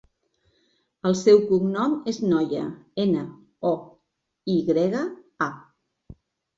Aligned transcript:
El 1.09 1.15
seu 1.19 1.41
cognom 1.51 1.93
és 2.13 2.21
Noya: 2.25 2.63
ena, 3.07 3.29
o, 3.75 3.77
i 4.57 4.61
grega, 4.75 5.07
a. 5.51 5.55